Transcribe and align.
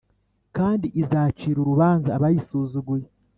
kandi 0.57 0.87
izacira 1.01 1.57
urubanza 1.59 2.09
abayisuzuguye. 2.17 3.05